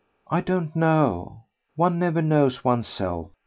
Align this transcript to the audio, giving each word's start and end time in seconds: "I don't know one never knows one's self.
"I 0.31 0.41
don't 0.41 0.75
know 0.75 1.43
one 1.75 1.99
never 1.99 2.23
knows 2.23 2.63
one's 2.63 2.87
self. 2.87 3.29